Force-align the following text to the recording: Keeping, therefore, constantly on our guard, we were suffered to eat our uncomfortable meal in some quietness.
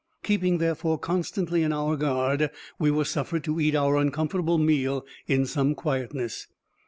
Keeping, 0.23 0.57
therefore, 0.57 0.97
constantly 0.97 1.63
on 1.63 1.71
our 1.71 1.95
guard, 1.95 2.49
we 2.79 2.89
were 2.89 3.05
suffered 3.05 3.43
to 3.43 3.59
eat 3.59 3.75
our 3.75 3.97
uncomfortable 3.97 4.57
meal 4.57 5.05
in 5.27 5.45
some 5.45 5.75
quietness. 5.75 6.47